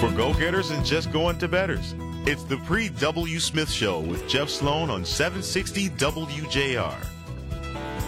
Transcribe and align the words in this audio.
For 0.00 0.10
go 0.12 0.32
getters 0.32 0.70
and 0.70 0.82
just 0.82 1.12
going 1.12 1.36
to 1.40 1.46
betters. 1.46 1.94
It's 2.24 2.44
the 2.44 2.56
Paul 2.56 2.88
W. 3.00 3.38
Smith 3.38 3.70
Show 3.70 4.00
with 4.00 4.26
Jeff 4.26 4.48
Sloan 4.48 4.88
on 4.88 5.04
760 5.04 5.90
WJR. 5.90 7.06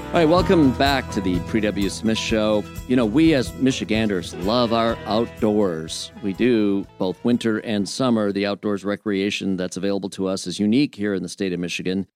All 0.06 0.12
right, 0.14 0.24
welcome 0.24 0.72
back 0.78 1.10
to 1.10 1.20
the 1.20 1.38
Paul 1.40 1.60
W. 1.60 1.90
Smith 1.90 2.16
Show. 2.16 2.64
You 2.88 2.96
know, 2.96 3.04
we 3.04 3.34
as 3.34 3.52
Michiganders 3.56 4.32
love 4.36 4.72
our 4.72 4.96
outdoors. 5.04 6.12
We 6.22 6.32
do 6.32 6.86
both 6.96 7.22
winter 7.26 7.58
and 7.58 7.86
summer. 7.86 8.32
The 8.32 8.46
outdoors 8.46 8.86
recreation 8.86 9.58
that's 9.58 9.76
available 9.76 10.08
to 10.10 10.28
us 10.28 10.46
is 10.46 10.58
unique 10.58 10.94
here 10.94 11.12
in 11.12 11.22
the 11.22 11.28
state 11.28 11.52
of 11.52 11.60
Michigan. 11.60 12.06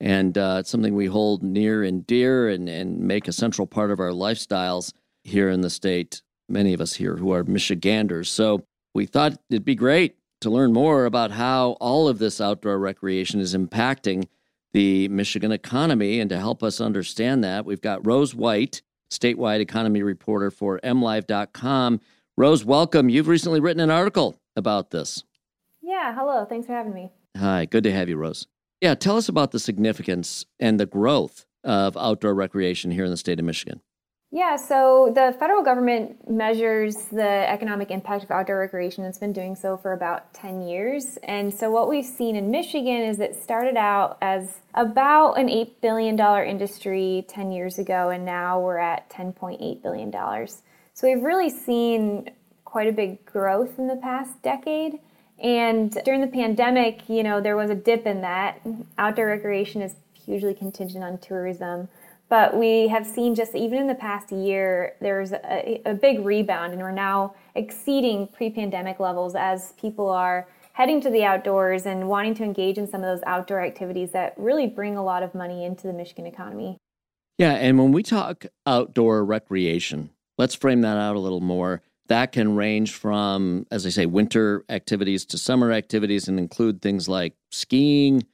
And 0.00 0.38
uh, 0.38 0.56
it's 0.60 0.70
something 0.70 0.94
we 0.94 1.08
hold 1.08 1.42
near 1.42 1.82
and 1.82 2.06
dear 2.06 2.48
and, 2.48 2.70
and 2.70 3.00
make 3.00 3.28
a 3.28 3.34
central 3.34 3.66
part 3.66 3.90
of 3.90 4.00
our 4.00 4.12
lifestyles 4.12 4.94
here 5.24 5.50
in 5.50 5.60
the 5.60 5.68
state. 5.68 6.22
Many 6.48 6.72
of 6.72 6.80
us 6.80 6.94
here 6.94 7.16
who 7.16 7.32
are 7.32 7.44
Michiganders. 7.44 8.30
So 8.30 8.64
we 8.96 9.06
thought 9.06 9.38
it'd 9.50 9.64
be 9.64 9.74
great 9.74 10.16
to 10.40 10.48
learn 10.48 10.72
more 10.72 11.04
about 11.04 11.30
how 11.30 11.72
all 11.80 12.08
of 12.08 12.18
this 12.18 12.40
outdoor 12.40 12.78
recreation 12.78 13.40
is 13.40 13.54
impacting 13.54 14.26
the 14.72 15.06
Michigan 15.08 15.52
economy. 15.52 16.18
And 16.18 16.30
to 16.30 16.38
help 16.38 16.62
us 16.62 16.80
understand 16.80 17.44
that, 17.44 17.66
we've 17.66 17.80
got 17.80 18.06
Rose 18.06 18.34
White, 18.34 18.80
statewide 19.10 19.60
economy 19.60 20.02
reporter 20.02 20.50
for 20.50 20.80
MLive.com. 20.80 22.00
Rose, 22.38 22.64
welcome. 22.64 23.10
You've 23.10 23.28
recently 23.28 23.60
written 23.60 23.80
an 23.80 23.90
article 23.90 24.40
about 24.56 24.90
this. 24.90 25.24
Yeah, 25.82 26.14
hello. 26.14 26.46
Thanks 26.46 26.66
for 26.66 26.72
having 26.72 26.94
me. 26.94 27.10
Hi, 27.36 27.66
good 27.66 27.84
to 27.84 27.92
have 27.92 28.08
you, 28.08 28.16
Rose. 28.16 28.46
Yeah, 28.80 28.94
tell 28.94 29.18
us 29.18 29.28
about 29.28 29.52
the 29.52 29.60
significance 29.60 30.46
and 30.58 30.80
the 30.80 30.86
growth 30.86 31.44
of 31.62 31.98
outdoor 31.98 32.34
recreation 32.34 32.90
here 32.90 33.04
in 33.04 33.10
the 33.10 33.16
state 33.18 33.38
of 33.38 33.44
Michigan. 33.44 33.82
Yeah, 34.36 34.56
so 34.56 35.10
the 35.14 35.34
federal 35.38 35.62
government 35.62 36.28
measures 36.28 36.94
the 37.10 37.50
economic 37.50 37.90
impact 37.90 38.22
of 38.22 38.30
outdoor 38.30 38.58
recreation. 38.58 39.02
It's 39.06 39.16
been 39.16 39.32
doing 39.32 39.56
so 39.56 39.78
for 39.78 39.94
about 39.94 40.34
10 40.34 40.60
years. 40.60 41.16
And 41.22 41.54
so, 41.54 41.70
what 41.70 41.88
we've 41.88 42.04
seen 42.04 42.36
in 42.36 42.50
Michigan 42.50 43.00
is 43.00 43.18
it 43.18 43.34
started 43.34 43.78
out 43.78 44.18
as 44.20 44.60
about 44.74 45.38
an 45.38 45.48
$8 45.48 45.80
billion 45.80 46.20
industry 46.46 47.24
10 47.28 47.50
years 47.50 47.78
ago, 47.78 48.10
and 48.10 48.26
now 48.26 48.60
we're 48.60 48.76
at 48.76 49.08
$10.8 49.08 49.82
billion. 49.82 50.12
So, 50.12 51.08
we've 51.08 51.22
really 51.22 51.48
seen 51.48 52.30
quite 52.66 52.88
a 52.88 52.92
big 52.92 53.24
growth 53.24 53.78
in 53.78 53.86
the 53.86 53.96
past 53.96 54.42
decade. 54.42 54.98
And 55.42 55.90
during 56.04 56.20
the 56.20 56.26
pandemic, 56.26 57.08
you 57.08 57.22
know, 57.22 57.40
there 57.40 57.56
was 57.56 57.70
a 57.70 57.74
dip 57.74 58.04
in 58.04 58.20
that. 58.20 58.60
Outdoor 58.98 59.28
recreation 59.28 59.80
is 59.80 59.94
hugely 60.26 60.52
contingent 60.52 61.02
on 61.02 61.16
tourism. 61.16 61.88
But 62.28 62.56
we 62.56 62.88
have 62.88 63.06
seen 63.06 63.34
just 63.34 63.54
even 63.54 63.78
in 63.78 63.86
the 63.86 63.94
past 63.94 64.32
year, 64.32 64.96
there's 65.00 65.32
a, 65.32 65.80
a 65.86 65.94
big 65.94 66.24
rebound, 66.24 66.72
and 66.72 66.82
we're 66.82 66.90
now 66.90 67.34
exceeding 67.54 68.26
pre 68.26 68.50
pandemic 68.50 68.98
levels 68.98 69.34
as 69.36 69.72
people 69.80 70.10
are 70.10 70.48
heading 70.72 71.00
to 71.00 71.10
the 71.10 71.24
outdoors 71.24 71.86
and 71.86 72.08
wanting 72.08 72.34
to 72.34 72.42
engage 72.42 72.78
in 72.78 72.86
some 72.86 73.02
of 73.02 73.06
those 73.06 73.22
outdoor 73.26 73.62
activities 73.62 74.10
that 74.12 74.34
really 74.36 74.66
bring 74.66 74.96
a 74.96 75.02
lot 75.02 75.22
of 75.22 75.34
money 75.34 75.64
into 75.64 75.86
the 75.86 75.92
Michigan 75.92 76.26
economy. 76.26 76.76
Yeah, 77.38 77.52
and 77.52 77.78
when 77.78 77.92
we 77.92 78.02
talk 78.02 78.44
outdoor 78.66 79.24
recreation, 79.24 80.10
let's 80.36 80.54
frame 80.54 80.80
that 80.82 80.98
out 80.98 81.16
a 81.16 81.20
little 81.20 81.40
more. 81.40 81.82
That 82.08 82.32
can 82.32 82.56
range 82.56 82.92
from, 82.92 83.66
as 83.70 83.86
I 83.86 83.88
say, 83.88 84.06
winter 84.06 84.64
activities 84.68 85.24
to 85.26 85.38
summer 85.38 85.72
activities 85.72 86.28
and 86.28 86.38
include 86.38 86.82
things 86.82 87.08
like 87.08 87.34
skiing, 87.50 88.26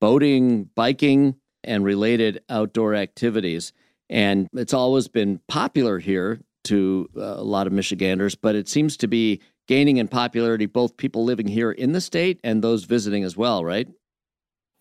boating, 0.00 0.70
biking, 0.74 1.36
and 1.66 1.84
related 1.84 2.42
outdoor 2.48 2.94
activities. 2.94 3.72
And 4.08 4.48
it's 4.52 4.74
always 4.74 5.08
been 5.08 5.40
popular 5.48 5.98
here 5.98 6.40
to 6.64 7.08
uh, 7.16 7.20
a 7.20 7.42
lot 7.42 7.66
of 7.66 7.72
Michiganders, 7.72 8.34
but 8.34 8.54
it 8.54 8.68
seems 8.68 8.96
to 8.98 9.08
be 9.08 9.40
gaining 9.66 9.96
in 9.96 10.08
popularity 10.08 10.66
both 10.66 10.96
people 10.96 11.24
living 11.24 11.48
here 11.48 11.72
in 11.72 11.92
the 11.92 12.00
state 12.00 12.40
and 12.44 12.62
those 12.62 12.84
visiting 12.84 13.24
as 13.24 13.36
well, 13.36 13.64
right? 13.64 13.88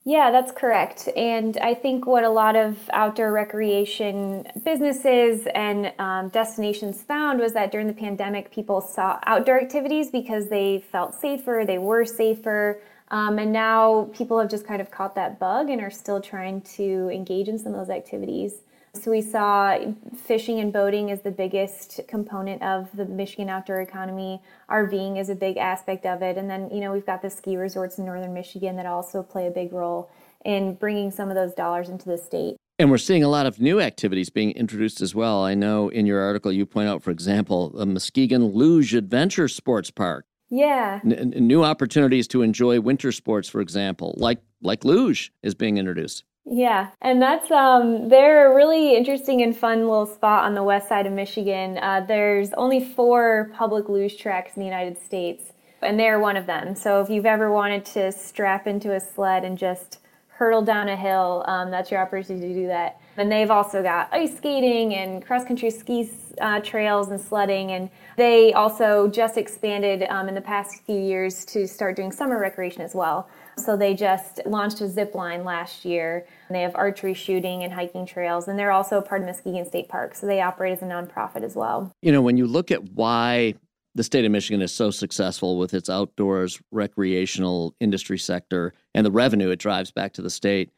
Yeah, 0.08 0.30
that's 0.30 0.52
correct. 0.52 1.10
And 1.18 1.58
I 1.58 1.74
think 1.74 2.06
what 2.06 2.24
a 2.24 2.30
lot 2.30 2.56
of 2.56 2.78
outdoor 2.94 3.32
recreation 3.32 4.46
businesses 4.64 5.48
and 5.56 5.92
um, 5.98 6.30
destinations 6.30 7.02
found 7.02 7.40
was 7.40 7.54
that 7.54 7.72
during 7.72 7.88
the 7.88 7.94
pandemic, 7.94 8.52
people 8.52 8.82
saw 8.82 9.18
outdoor 9.26 9.60
activities 9.60 10.12
because 10.12 10.48
they 10.50 10.86
felt 10.92 11.16
safer, 11.16 11.64
they 11.66 11.80
were 11.80 12.06
safer. 12.06 12.82
Um, 13.16 13.40
and 13.40 13.54
now 13.54 14.10
people 14.14 14.38
have 14.40 14.50
just 14.50 14.68
kind 14.68 14.82
of 14.82 14.92
caught 14.92 15.16
that 15.16 15.40
bug 15.40 15.70
and 15.70 15.80
are 15.80 15.90
still 15.90 16.20
trying 16.20 16.60
to 16.76 17.10
engage 17.14 17.48
in 17.48 17.58
some 17.58 17.74
of 17.74 17.80
those 17.80 17.90
activities. 17.90 18.56
So 18.94 19.10
we 19.10 19.22
saw 19.22 19.78
fishing 20.18 20.60
and 20.60 20.74
boating 20.74 21.08
is 21.08 21.22
the 21.22 21.32
biggest 21.32 22.02
component 22.10 22.62
of 22.62 22.90
the 22.94 23.06
Michigan 23.06 23.48
outdoor 23.48 23.80
economy. 23.80 24.42
RVing 24.70 25.18
is 25.18 25.30
a 25.30 25.36
big 25.36 25.56
aspect 25.56 26.06
of 26.06 26.22
it. 26.22 26.38
And 26.38 26.50
then, 26.50 26.70
you 26.70 26.82
know, 26.82 26.92
we've 26.92 27.06
got 27.06 27.22
the 27.22 27.30
ski 27.30 27.56
resorts 27.56 27.98
in 28.00 28.06
northern 28.06 28.34
Michigan 28.34 28.76
that 28.76 28.86
also 28.86 29.24
play 29.24 29.48
a 29.48 29.52
big 29.52 29.72
role 29.72 30.10
in 30.44 30.74
bringing 30.74 31.10
some 31.10 31.30
of 31.30 31.36
those 31.36 31.54
dollars 31.54 31.88
into 31.88 32.10
the 32.10 32.18
state. 32.18 32.58
And 32.80 32.92
we're 32.92 32.98
seeing 32.98 33.24
a 33.24 33.30
lot 33.30 33.46
of 33.46 33.62
new 33.62 33.80
activities 33.80 34.30
being 34.30 34.52
introduced 34.52 35.00
as 35.00 35.16
well. 35.16 35.42
I 35.42 35.54
know 35.54 35.88
in 35.88 36.06
your 36.06 36.20
article 36.20 36.52
you 36.52 36.66
point 36.66 36.90
out, 36.90 37.02
for 37.02 37.12
example, 37.12 37.70
the 37.70 37.86
Muskegon 37.86 38.48
Luge 38.48 38.94
Adventure 38.94 39.48
Sports 39.48 39.90
Park. 39.90 40.26
Yeah. 40.50 41.00
N- 41.04 41.34
new 41.36 41.64
opportunities 41.64 42.28
to 42.30 42.42
enjoy 42.42 42.80
winter 42.80 43.12
sports, 43.12 43.50
for 43.50 43.62
example, 43.62 44.14
like 44.18 44.40
like 44.62 44.86
luge 44.86 45.32
is 45.44 45.56
being 45.56 45.78
introduced. 45.78 46.24
Yeah, 46.48 46.90
and 47.02 47.20
that's 47.20 47.50
um, 47.50 48.08
they're 48.10 48.52
a 48.52 48.56
really 48.56 48.96
interesting 48.96 49.42
and 49.42 49.58
fun 49.58 49.80
little 49.80 50.06
spot 50.06 50.46
on 50.46 50.54
the 50.54 50.62
west 50.62 50.88
side 50.88 51.08
of 51.08 51.14
Michigan. 51.14 51.80
Uh, 51.80 52.06
there's 52.08 52.54
only 52.54 52.84
four 52.84 53.50
public 53.56 53.90
luge 53.90 54.18
tracks 54.18 54.56
in 54.56 54.60
the 54.60 54.66
United 54.66 55.00
States, 55.04 55.54
and 55.82 56.00
they're 56.00 56.20
one 56.20 56.38
of 56.38 56.46
them. 56.46 56.76
So 56.76 57.02
if 57.02 57.10
you've 57.10 57.26
ever 57.26 57.52
wanted 57.52 57.84
to 57.86 58.12
strap 58.12 58.68
into 58.68 58.94
a 58.94 59.00
sled 59.00 59.44
and 59.44 59.58
just 59.58 60.00
hurtle 60.28 60.62
down 60.62 60.88
a 60.88 60.96
hill, 60.96 61.44
um, 61.48 61.72
that's 61.72 61.90
your 61.90 62.00
opportunity 62.00 62.50
to 62.50 62.54
do 62.54 62.68
that. 62.68 63.02
And 63.18 63.32
they've 63.32 63.52
also 63.52 63.82
got 63.82 64.10
ice 64.12 64.36
skating 64.36 64.94
and 64.96 65.26
cross 65.26 65.46
country 65.46 65.70
ski 65.70 66.10
uh, 66.42 66.60
trails 66.60 67.10
and 67.10 67.20
sledding. 67.20 67.72
And 67.72 67.90
they 68.18 68.54
also 68.54 69.08
just 69.08 69.38
expanded 69.38 70.04
um, 70.10 70.28
in 70.28 70.36
the 70.36 70.42
past 70.42 70.84
few 70.86 71.00
years 71.00 71.46
to 71.46 71.68
start 71.68 71.96
doing 71.96 72.12
summer 72.12 72.40
recreation 72.40 72.82
as 72.82 72.94
well. 72.94 73.30
So 73.58 73.78
they 73.78 73.94
just 73.94 74.42
launched 74.46 74.82
a 74.82 74.90
zip 74.90 75.16
line 75.16 75.46
last 75.46 75.86
year. 75.86 76.28
They 76.50 76.62
have 76.62 76.76
archery 76.76 77.14
shooting 77.14 77.64
and 77.64 77.72
hiking 77.72 78.06
trails, 78.06 78.50
and 78.50 78.60
they're 78.60 78.72
also 78.72 79.00
part 79.00 79.22
of 79.22 79.28
Muskegon 79.28 79.66
State 79.66 79.88
Park. 79.88 80.14
So 80.14 80.28
they 80.28 80.42
operate 80.42 80.74
as 80.74 80.82
a 80.82 80.86
nonprofit 80.86 81.44
as 81.44 81.56
well. 81.56 81.92
You 82.02 82.12
know, 82.12 82.22
when 82.22 82.36
you 82.36 82.48
look 82.48 82.70
at 82.70 82.84
why 82.92 83.56
the 83.96 84.04
state 84.04 84.26
of 84.26 84.32
Michigan 84.32 84.62
is 84.62 84.74
so 84.74 84.92
successful 84.92 85.58
with 85.58 85.74
its 85.74 85.90
outdoors 85.90 86.62
recreational 86.72 87.74
industry 87.80 88.18
sector 88.18 88.74
and 88.94 89.06
the 89.06 89.12
revenue 89.12 89.50
it 89.50 89.60
drives 89.60 89.90
back 89.90 90.12
to 90.14 90.22
the 90.22 90.30
state. 90.30 90.72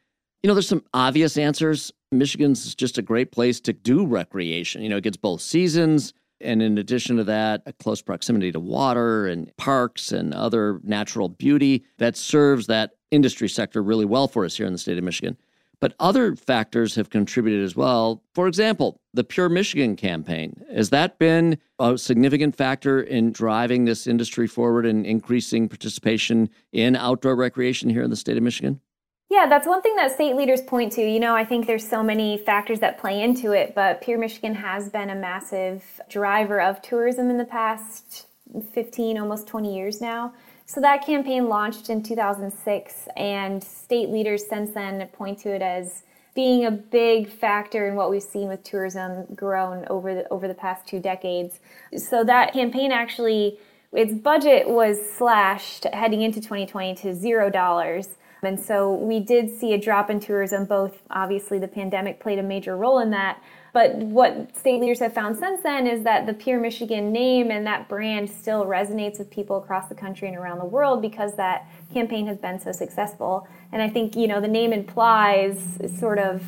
You 0.43 0.47
know, 0.47 0.53
there's 0.53 0.67
some 0.67 0.83
obvious 0.93 1.37
answers. 1.37 1.91
Michigan's 2.11 2.75
just 2.75 2.97
a 2.97 3.01
great 3.01 3.31
place 3.31 3.59
to 3.61 3.73
do 3.73 4.05
recreation. 4.05 4.81
You 4.81 4.89
know, 4.89 4.97
it 4.97 5.03
gets 5.03 5.17
both 5.17 5.41
seasons. 5.41 6.13
And 6.39 6.61
in 6.61 6.77
addition 6.77 7.17
to 7.17 7.23
that, 7.25 7.63
a 7.65 7.73
close 7.73 8.01
proximity 8.01 8.51
to 8.51 8.59
water 8.59 9.27
and 9.27 9.55
parks 9.57 10.11
and 10.11 10.33
other 10.33 10.79
natural 10.83 11.29
beauty 11.29 11.83
that 11.97 12.15
serves 12.15 12.67
that 12.67 12.91
industry 13.09 13.49
sector 13.49 13.81
really 13.81 14.05
well 14.05 14.27
for 14.27 14.45
us 14.45 14.55
here 14.55 14.67
in 14.67 14.73
the 14.73 14.79
state 14.79 14.97
of 14.97 15.03
Michigan. 15.03 15.37
But 15.79 15.93
other 15.99 16.35
factors 16.35 16.95
have 16.95 17.09
contributed 17.09 17.63
as 17.63 17.75
well. 17.75 18.23
For 18.33 18.47
example, 18.47 18.99
the 19.13 19.23
Pure 19.23 19.49
Michigan 19.49 19.95
campaign. 19.95 20.63
Has 20.73 20.89
that 20.89 21.19
been 21.19 21.59
a 21.79 21.97
significant 21.97 22.55
factor 22.55 23.01
in 23.01 23.31
driving 23.31 23.85
this 23.85 24.07
industry 24.07 24.47
forward 24.47 24.85
and 24.85 25.05
increasing 25.05 25.69
participation 25.69 26.49
in 26.71 26.95
outdoor 26.95 27.35
recreation 27.35 27.89
here 27.89 28.03
in 28.03 28.09
the 28.09 28.15
state 28.15 28.37
of 28.37 28.43
Michigan? 28.43 28.81
Yeah, 29.29 29.45
that's 29.47 29.67
one 29.67 29.81
thing 29.81 29.95
that 29.97 30.13
state 30.13 30.35
leaders 30.35 30.61
point 30.61 30.93
to. 30.93 31.01
You 31.01 31.19
know, 31.19 31.35
I 31.35 31.43
think 31.43 31.67
there's 31.67 31.87
so 31.87 32.01
many 32.01 32.37
factors 32.37 32.79
that 32.79 32.97
play 32.97 33.21
into 33.21 33.51
it, 33.51 33.75
but 33.75 34.01
Pure 34.01 34.19
Michigan 34.19 34.55
has 34.55 34.89
been 34.89 35.09
a 35.09 35.15
massive 35.15 35.83
driver 36.09 36.61
of 36.61 36.81
tourism 36.81 37.29
in 37.29 37.37
the 37.37 37.45
past 37.45 38.27
15, 38.73 39.17
almost 39.17 39.45
20 39.47 39.75
years 39.75 39.99
now. 39.99 40.33
So 40.65 40.79
that 40.79 41.05
campaign 41.05 41.49
launched 41.49 41.89
in 41.89 42.03
2006, 42.03 43.07
and 43.17 43.61
state 43.61 44.09
leaders 44.09 44.47
since 44.47 44.71
then 44.71 45.05
point 45.09 45.39
to 45.39 45.53
it 45.53 45.61
as 45.61 46.03
being 46.33 46.65
a 46.65 46.71
big 46.71 47.29
factor 47.29 47.87
in 47.87 47.95
what 47.95 48.09
we've 48.09 48.23
seen 48.23 48.47
with 48.47 48.63
tourism 48.63 49.25
grown 49.35 49.85
over 49.89 50.13
the, 50.13 50.29
over 50.29 50.47
the 50.47 50.53
past 50.53 50.87
two 50.87 50.99
decades. 50.99 51.59
So 51.97 52.23
that 52.23 52.53
campaign 52.53 52.91
actually, 52.91 53.59
its 53.91 54.13
budget 54.13 54.69
was 54.69 54.97
slashed 55.17 55.85
heading 55.91 56.21
into 56.21 56.39
2020 56.39 56.95
to 56.95 57.13
zero 57.13 57.49
dollars. 57.49 58.09
And 58.43 58.59
so 58.59 58.93
we 58.93 59.19
did 59.19 59.49
see 59.49 59.73
a 59.73 59.77
drop 59.77 60.09
in 60.09 60.19
tourism, 60.19 60.65
both 60.65 61.01
obviously 61.09 61.59
the 61.59 61.67
pandemic 61.67 62.19
played 62.19 62.39
a 62.39 62.43
major 62.43 62.77
role 62.77 62.99
in 62.99 63.09
that, 63.11 63.41
but 63.77 63.95
what 63.97 64.57
state 64.57 64.81
leaders 64.81 64.99
have 65.01 65.13
found 65.13 65.37
since 65.37 65.61
then 65.61 65.85
is 65.85 66.03
that 66.03 66.25
the 66.25 66.33
Pure 66.33 66.61
Michigan 66.61 67.11
name 67.11 67.51
and 67.51 67.67
that 67.67 67.87
brand 67.87 68.27
still 68.27 68.65
resonates 68.65 69.19
with 69.19 69.29
people 69.29 69.57
across 69.57 69.87
the 69.87 69.93
country 69.93 70.27
and 70.27 70.35
around 70.35 70.57
the 70.57 70.65
world 70.65 70.99
because 70.99 71.35
that 71.35 71.67
campaign 71.93 72.25
has 72.25 72.37
been 72.37 72.59
so 72.59 72.71
successful. 72.71 73.47
And 73.71 73.79
I 73.79 73.87
think, 73.87 74.15
you 74.15 74.27
know, 74.27 74.41
the 74.41 74.47
name 74.47 74.73
implies 74.73 75.77
sort 75.99 76.17
of 76.17 76.43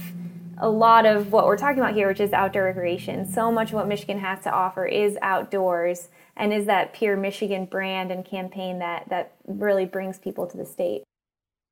a 0.57 0.67
lot 0.67 1.05
of 1.05 1.31
what 1.31 1.45
we're 1.45 1.55
talking 1.55 1.79
about 1.79 1.93
here, 1.93 2.07
which 2.07 2.19
is 2.19 2.33
outdoor 2.33 2.63
recreation. 2.63 3.31
So 3.31 3.51
much 3.51 3.69
of 3.69 3.75
what 3.75 3.87
Michigan 3.87 4.17
has 4.17 4.43
to 4.45 4.51
offer 4.51 4.87
is 4.87 5.15
outdoors 5.21 6.09
and 6.35 6.51
is 6.51 6.65
that 6.65 6.93
pure 6.93 7.15
Michigan 7.15 7.65
brand 7.65 8.11
and 8.11 8.25
campaign 8.25 8.79
that, 8.79 9.07
that 9.09 9.33
really 9.45 9.85
brings 9.85 10.17
people 10.17 10.47
to 10.47 10.57
the 10.57 10.65
state. 10.65 11.03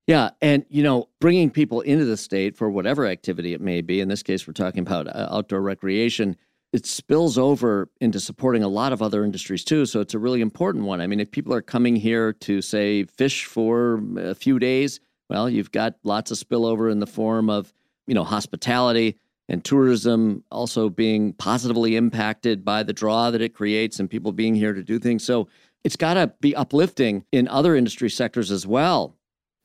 Yeah, 0.07 0.29
and 0.41 0.65
you 0.69 0.83
know, 0.83 1.09
bringing 1.19 1.51
people 1.51 1.81
into 1.81 2.05
the 2.05 2.15
state 2.15 2.55
for 2.55 2.69
whatever 2.69 3.05
activity 3.05 3.53
it 3.53 3.59
may 3.59 3.81
be. 3.81 3.99
In 3.99 4.07
this 4.07 4.23
case, 4.23 4.47
we're 4.47 4.53
talking 4.53 4.79
about 4.79 5.07
uh, 5.07 5.27
outdoor 5.29 5.61
recreation. 5.61 6.37
It 6.71 6.85
spills 6.85 7.37
over 7.37 7.89
into 7.99 8.19
supporting 8.19 8.63
a 8.63 8.67
lot 8.69 8.93
of 8.93 9.01
other 9.01 9.23
industries 9.23 9.65
too. 9.65 9.85
So 9.85 9.99
it's 9.99 10.13
a 10.13 10.19
really 10.19 10.41
important 10.41 10.85
one. 10.85 11.01
I 11.01 11.07
mean, 11.07 11.19
if 11.19 11.29
people 11.29 11.53
are 11.53 11.61
coming 11.61 11.95
here 11.95 12.33
to 12.33 12.61
say 12.61 13.03
fish 13.03 13.45
for 13.45 14.01
a 14.17 14.35
few 14.35 14.59
days, 14.59 14.99
well, 15.29 15.49
you've 15.49 15.71
got 15.71 15.95
lots 16.03 16.31
of 16.31 16.37
spillover 16.37 16.89
in 16.89 16.99
the 16.99 17.07
form 17.07 17.49
of 17.49 17.73
you 18.07 18.15
know 18.15 18.23
hospitality 18.23 19.17
and 19.49 19.63
tourism 19.65 20.43
also 20.51 20.89
being 20.89 21.33
positively 21.33 21.97
impacted 21.97 22.63
by 22.63 22.81
the 22.83 22.93
draw 22.93 23.29
that 23.31 23.41
it 23.41 23.53
creates 23.53 23.99
and 23.99 24.09
people 24.09 24.31
being 24.31 24.55
here 24.55 24.73
to 24.73 24.83
do 24.83 24.99
things. 24.99 25.25
So 25.25 25.49
it's 25.83 25.95
got 25.97 26.13
to 26.13 26.33
be 26.39 26.55
uplifting 26.55 27.25
in 27.33 27.49
other 27.49 27.75
industry 27.75 28.09
sectors 28.09 28.51
as 28.51 28.65
well. 28.65 29.16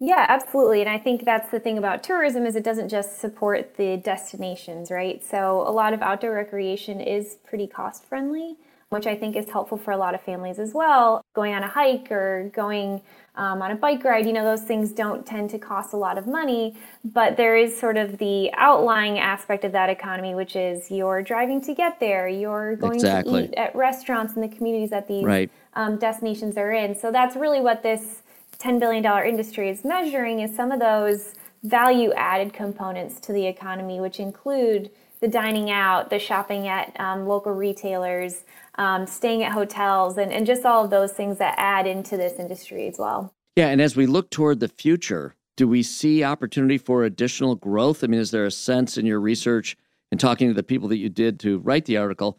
Yeah, 0.04 0.26
absolutely. 0.28 0.81
And 0.81 0.90
I 0.90 0.99
think 0.99 1.25
that's 1.25 1.49
the 1.52 1.60
thing 1.60 1.78
about 1.78 2.02
tourism 2.02 2.44
is 2.44 2.56
it 2.56 2.64
doesn't 2.64 2.88
just 2.88 3.20
support 3.20 3.76
the 3.76 3.99
destinations, 3.99 4.90
right? 4.90 5.22
So 5.22 5.62
a 5.64 5.70
lot 5.70 5.94
of 5.94 6.02
outdoor 6.02 6.34
recreation 6.34 7.00
is 7.00 7.37
pretty 7.46 7.69
cost 7.69 8.04
friendly, 8.06 8.56
which 8.88 9.06
I 9.06 9.14
think 9.14 9.37
is 9.37 9.49
helpful 9.49 9.78
for 9.78 9.93
a 9.93 9.96
lot 9.96 10.16
of 10.16 10.20
families 10.20 10.58
as 10.58 10.75
well. 10.75 11.25
Going 11.34 11.54
on 11.54 11.62
a 11.62 11.69
hike 11.69 12.10
or 12.10 12.50
going 12.52 13.00
um, 13.37 13.62
on 13.62 13.70
a 13.70 13.76
bike 13.76 14.02
ride, 14.02 14.26
you 14.26 14.32
know, 14.32 14.43
those 14.43 14.62
things 14.62 14.90
don't 14.90 15.25
tend 15.25 15.50
to 15.50 15.58
cost 15.60 15.93
a 15.93 15.96
lot 15.96 16.19
of 16.19 16.26
money, 16.26 16.76
but 17.05 17.37
there 17.37 17.56
is 17.56 17.78
sort 17.78 17.96
of 17.96 18.19
the 18.19 18.50
outlying 18.55 19.20
aspect 19.20 19.62
of 19.62 19.70
that 19.70 19.88
economy, 19.88 20.34
which 20.34 20.56
is 20.56 20.90
you're 20.90 21.22
driving 21.22 21.60
to 21.60 21.75
get 21.76 22.00
there, 22.00 22.26
you're 22.26 22.75
going 22.75 22.96
exactly. 22.96 23.46
to 23.46 23.48
eat 23.50 23.55
at 23.55 23.72
restaurants 23.76 24.34
in 24.34 24.43
the 24.43 24.48
communities 24.48 24.90
that 24.90 25.06
these 25.06 25.25
right. 25.25 25.48
um, 25.75 25.96
destinations 25.96 26.56
are 26.56 26.72
in. 26.72 26.96
So 26.96 27.12
that's 27.12 27.37
really 27.37 27.60
what 27.60 27.84
this 27.84 28.22
$10 28.58 28.78
billion 28.78 29.04
industry 29.26 29.69
is 29.69 29.84
measuring 29.84 30.40
is 30.40 30.54
some 30.54 30.72
of 30.72 30.81
those 30.81 31.34
value 31.62 32.12
added 32.14 32.52
components 32.52 33.20
to 33.20 33.32
the 33.32 33.46
economy, 33.46 34.00
which 34.00 34.19
include 34.19 34.90
the 35.20 35.28
dining 35.28 35.70
out, 35.70 36.10
the 36.10 36.19
shopping 36.19 36.66
at 36.66 36.99
um, 36.99 37.26
local 37.26 37.52
retailers, 37.52 38.43
um, 38.76 39.06
staying 39.06 39.44
at 39.44 39.52
hotels, 39.52 40.19
and, 40.19 40.32
and 40.32 40.46
just 40.46 40.64
all 40.64 40.84
of 40.84 40.90
those 40.90 41.12
things 41.12 41.38
that 41.38 41.54
add 41.58 41.87
into 41.87 42.16
this 42.16 42.38
industry 42.38 42.88
as 42.88 42.99
well. 42.99 43.32
Yeah, 43.56 43.69
and 43.69 43.81
as 43.81 43.94
we 43.94 44.06
look 44.06 44.31
toward 44.31 44.60
the 44.60 44.69
future, 44.69 45.37
do 45.56 45.69
we 45.69 45.82
see 45.82 46.25
opportunity 46.25 46.78
for 46.78 47.05
additional 47.05 47.55
growth? 47.55 48.02
I 48.02 48.06
mean, 48.08 48.19
is 48.19 48.31
there 48.31 48.46
a 48.46 48.50
sense 48.50 48.96
in 48.96 49.06
your 49.06 49.20
research 49.20 49.76
and 50.10 50.19
talking 50.19 50.48
to 50.48 50.55
the 50.55 50.62
people 50.62 50.88
that 50.88 50.96
you 50.96 51.08
did 51.08 51.38
to 51.40 51.58
write 51.58 51.84
the 51.84 51.98
article? 51.98 52.38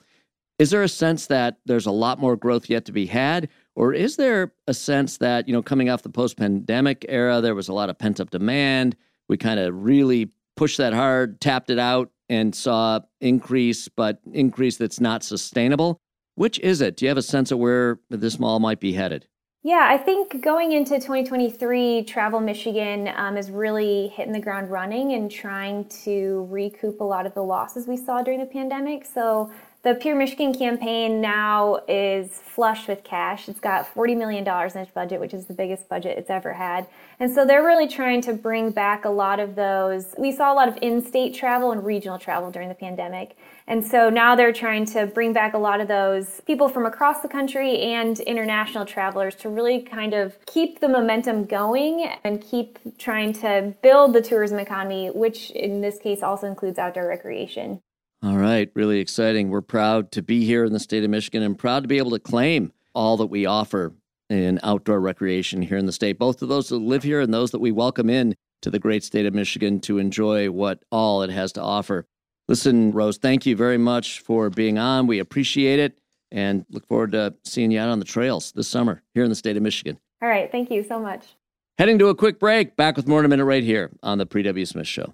Is 0.60 0.72
there 0.72 0.84
a 0.84 0.90
sense 0.90 1.28
that 1.28 1.58
there's 1.66 1.86
a 1.86 1.92
lot 1.92 2.20
more 2.20 2.36
growth 2.36 2.70
yet 2.70 2.86
to 2.86 2.92
be 2.92 3.06
had? 3.06 3.50
Or 3.76 3.94
is 3.94 4.18
there 4.18 4.54
a 4.68 4.74
sense 4.74 5.18
that, 5.18 5.48
you 5.48 5.54
know, 5.54 5.64
coming 5.64 5.90
off 5.90 6.04
the 6.04 6.10
post 6.10 6.38
pandemic 6.38 7.06
era, 7.10 7.42
there 7.42 7.56
was 7.56 7.68
a 7.68 7.74
lot 7.74 7.90
of 7.90 7.98
pent 7.98 8.20
up 8.20 8.30
demand? 8.30 8.96
We 9.28 9.38
kind 9.38 9.60
of 9.60 9.84
really 9.84 10.30
pushed 10.56 10.78
that 10.78 10.94
hard, 10.94 11.42
tapped 11.42 11.70
it 11.70 11.80
out, 11.80 12.12
and 12.30 12.54
saw 12.54 13.00
increase, 13.20 13.88
but 13.88 14.20
increase 14.32 14.78
that's 14.78 15.00
not 15.00 15.24
sustainable. 15.24 16.00
Which 16.36 16.60
is 16.60 16.82
it? 16.82 16.98
Do 16.98 17.06
you 17.06 17.10
have 17.10 17.18
a 17.18 17.24
sense 17.24 17.52
of 17.52 17.60
where 17.60 18.00
this 18.10 18.40
mall 18.40 18.60
might 18.60 18.80
be 18.80 18.94
headed? 18.94 19.28
Yeah, 19.66 19.88
I 19.90 19.98
think 19.98 20.44
going 20.44 20.74
into 20.74 20.96
2023, 20.96 22.04
Travel 22.04 22.42
Michigan 22.42 23.10
um, 23.16 23.38
is 23.38 23.50
really 23.50 24.10
hitting 24.10 24.34
the 24.34 24.42
ground 24.42 24.70
running 24.70 25.14
and 25.14 25.32
trying 25.32 25.86
to 26.04 26.48
recoup 26.50 27.00
a 27.00 27.04
lot 27.04 27.26
of 27.26 27.34
the 27.34 27.44
losses 27.44 27.88
we 27.88 27.96
saw 27.96 28.22
during 28.22 28.42
the 28.42 28.46
pandemic. 28.46 29.06
So 29.06 29.52
the 29.84 29.96
Pure 29.96 30.16
Michigan 30.16 30.58
campaign 30.58 31.20
now 31.20 31.82
is 31.90 32.30
flush 32.30 32.88
with 32.88 33.04
cash. 33.04 33.50
It's 33.50 33.60
got 33.60 33.94
$40 33.94 34.18
million 34.18 34.48
in 34.48 34.82
its 34.82 34.92
budget, 34.92 35.20
which 35.20 35.34
is 35.34 35.48
the 35.48 35.54
biggest 35.54 35.90
budget 35.90 36.18
it's 36.18 36.30
ever 36.30 36.54
had. 36.54 36.88
And 37.20 37.30
so 37.30 37.46
they're 37.46 37.66
really 37.66 37.90
trying 37.90 38.22
to 38.22 38.34
bring 38.34 38.72
back 38.72 39.04
a 39.04 39.10
lot 39.10 39.42
of 39.42 39.56
those. 39.56 40.16
We 40.18 40.32
saw 40.32 40.54
a 40.54 40.56
lot 40.56 40.70
of 40.70 40.78
in 40.82 41.06
state 41.06 41.36
travel 41.36 41.74
and 41.74 41.86
regional 41.86 42.18
travel 42.18 42.50
during 42.50 42.70
the 42.70 42.76
pandemic. 42.76 43.36
And 43.68 43.86
so 43.86 44.10
now 44.10 44.38
they're 44.38 44.54
trying 44.54 44.86
to 44.86 45.06
bring 45.06 45.34
back 45.34 45.54
a 45.54 45.58
lot 45.58 45.82
of 45.82 45.90
those 45.90 46.40
people 46.48 46.70
from 46.70 46.86
across 46.86 47.20
the 47.20 47.28
country 47.28 47.82
and 47.82 48.18
international 48.22 48.86
travelers 48.86 49.36
to 49.36 49.50
really 49.50 49.82
kind 49.82 50.14
of 50.14 50.38
keep 50.46 50.80
the 50.80 50.88
momentum 50.88 51.44
going 51.44 52.10
and 52.24 52.42
keep 52.42 52.80
trying 52.98 53.34
to 53.34 53.74
build 53.82 54.14
the 54.14 54.22
tourism 54.22 54.60
economy, 54.60 55.10
which 55.10 55.52
in 55.52 55.82
this 55.82 56.00
case 56.00 56.24
also 56.24 56.48
includes 56.48 56.80
outdoor 56.80 57.10
recreation. 57.10 57.82
All 58.24 58.38
right, 58.38 58.72
really 58.74 59.00
exciting. 59.00 59.50
We're 59.50 59.60
proud 59.60 60.14
to 60.14 60.22
be 60.22 60.46
here 60.46 60.64
in 60.64 60.72
the 60.72 60.80
state 60.80 61.04
of 61.04 61.10
Michigan 61.10 61.44
and 61.44 61.60
proud 61.60 61.84
to 61.84 61.90
be 61.90 61.98
able 61.98 62.12
to 62.12 62.20
claim 62.20 62.72
all 62.96 63.18
that 63.18 63.26
we 63.26 63.46
offer 63.46 63.92
in 64.30 64.62
outdoor 64.64 65.02
recreation 65.02 65.62
here 65.62 65.76
in 65.76 65.88
the 65.88 65.92
state, 65.92 66.18
both 66.18 66.42
of 66.42 66.48
those 66.48 66.70
that 66.70 66.78
live 66.78 67.04
here 67.04 67.20
and 67.20 67.34
those 67.34 67.52
that 67.52 67.60
we 67.60 67.74
welcome 67.74 68.10
in 68.10 68.34
to 68.62 68.70
the 68.70 68.80
great 68.80 69.04
state 69.04 69.26
of 69.26 69.34
Michigan 69.34 69.82
to 69.82 69.98
enjoy 69.98 70.50
what 70.50 70.86
all 70.90 71.22
it 71.22 71.32
has 71.32 71.52
to 71.52 71.62
offer. 71.62 72.06
Listen, 72.48 72.94
Rose, 72.94 73.18
thank 73.18 73.46
you 73.46 73.58
very 73.58 73.78
much 73.78 74.22
for 74.22 74.50
being 74.50 74.78
on. 74.78 75.06
We 75.06 75.20
appreciate 75.20 75.80
it 75.80 76.00
and 76.32 76.66
look 76.70 76.88
forward 76.88 77.12
to 77.12 77.34
seeing 77.44 77.72
you 77.72 77.80
out 77.82 77.90
on 77.90 78.00
the 78.00 78.06
trails 78.06 78.54
this 78.54 78.70
summer 78.70 79.04
here 79.14 79.26
in 79.26 79.30
the 79.30 79.36
state 79.36 79.58
of 79.58 79.64
Michigan. 79.64 80.00
All 80.22 80.30
right, 80.30 80.50
thank 80.50 80.72
you 80.72 80.82
so 80.82 80.98
much. 80.98 81.36
Heading 81.78 82.00
to 82.00 82.08
a 82.08 82.16
quick 82.16 82.40
break, 82.40 82.78
back 82.78 82.96
with 82.96 83.06
more 83.06 83.20
in 83.20 83.26
a 83.26 83.28
minute 83.28 83.44
right 83.44 83.64
here 83.64 83.92
on 84.02 84.18
the 84.18 84.26
Paul 84.26 84.44
W. 84.44 84.66
Smith 84.66 84.88
Show. 84.88 85.14